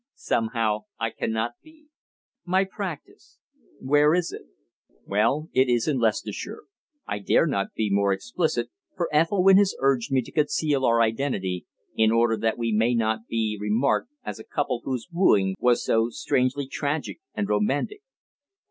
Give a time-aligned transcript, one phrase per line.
[0.15, 1.89] Somehow I cannot be.
[2.43, 3.37] My practice?
[3.79, 4.41] Where is it?
[5.05, 6.63] Well, it is in Leicestershire.
[7.05, 11.67] I dare not be more explicit, for Ethelwynn has urged me to conceal our identity,
[11.95, 16.09] in order that we may not be remarked as a couple whose wooing was so
[16.09, 18.01] strangely tragic and romantic.